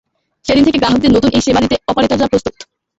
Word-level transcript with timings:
সেদিন 0.45 0.63
থেকে 0.65 0.79
গ্রাহকদের 0.79 1.13
নতুন 1.13 1.29
এই 1.33 1.43
সেবা 1.45 1.63
দিতে 1.63 1.75
অপারেটররা 1.87 2.31
প্রস্তুত। 2.31 2.55